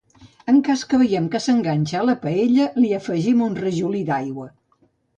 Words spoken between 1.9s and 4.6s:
a la paella, li afegim un rajolí d'aigua.